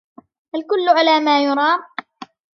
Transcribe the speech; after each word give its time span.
الكلّ 0.55 0.89
على 0.89 1.19
ما 1.19 1.43
يُرام. 1.43 1.79